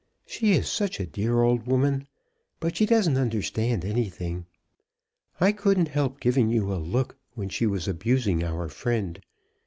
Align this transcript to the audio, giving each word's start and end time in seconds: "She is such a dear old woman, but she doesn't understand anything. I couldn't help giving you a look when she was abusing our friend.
"She 0.25 0.53
is 0.53 0.67
such 0.67 0.99
a 0.99 1.05
dear 1.05 1.43
old 1.43 1.67
woman, 1.67 2.07
but 2.59 2.75
she 2.75 2.87
doesn't 2.87 3.17
understand 3.19 3.85
anything. 3.85 4.47
I 5.39 5.51
couldn't 5.51 5.89
help 5.89 6.19
giving 6.19 6.49
you 6.49 6.73
a 6.73 6.77
look 6.81 7.17
when 7.35 7.49
she 7.49 7.67
was 7.67 7.87
abusing 7.87 8.43
our 8.43 8.67
friend. 8.67 9.21